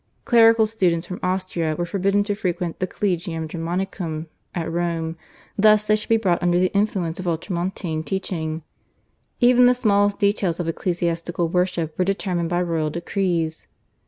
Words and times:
Clerical 0.25 0.65
students 0.65 1.05
from 1.05 1.19
Austria 1.21 1.75
were 1.75 1.85
forbidden 1.85 2.23
to 2.23 2.33
frequent 2.33 2.79
the 2.79 2.87
/Collegium 2.87 3.47
Germanicum/ 3.47 4.25
at 4.55 4.71
Rome 4.71 5.15
lest 5.59 5.87
they 5.87 5.95
should 5.95 6.09
be 6.09 6.17
brought 6.17 6.41
under 6.41 6.57
the 6.57 6.73
influence 6.73 7.19
of 7.19 7.27
ultramontane 7.27 8.03
teaching. 8.03 8.63
Even 9.39 9.67
the 9.67 9.75
smallest 9.75 10.17
details 10.17 10.59
of 10.59 10.67
ecclesiastical 10.67 11.49
worship 11.49 11.95
were 11.99 12.03
determined 12.05 12.49
by 12.49 12.63
royal 12.63 12.89
decrees. 12.89 13.67